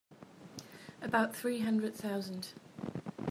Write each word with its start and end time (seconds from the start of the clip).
About 0.99 1.35
three 1.35 1.59
hundred 1.59 1.93
thousand. 1.93 2.53